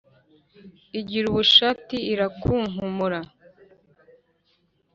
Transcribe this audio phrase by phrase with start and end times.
[0.99, 3.19] Igira bushati irakunkumura,